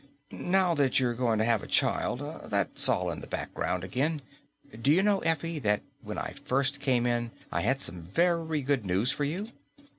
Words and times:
"Now 0.31 0.73
that 0.73 0.99
you're 0.99 1.13
going 1.13 1.37
to 1.37 1.45
have 1.45 1.61
a 1.61 1.67
child, 1.67 2.23
that's 2.49 2.89
all 2.89 3.11
in 3.11 3.21
the 3.21 3.27
background 3.27 3.83
again. 3.83 4.21
Do 4.81 4.89
you 4.91 5.03
know, 5.03 5.19
Effie, 5.19 5.59
that 5.59 5.83
when 6.01 6.17
I 6.17 6.33
first 6.43 6.79
came 6.79 7.05
in, 7.05 7.29
I 7.51 7.61
had 7.61 7.83
some 7.83 8.01
very 8.01 8.63
good 8.63 8.83
news 8.83 9.11
for 9.11 9.25
you? 9.25 9.51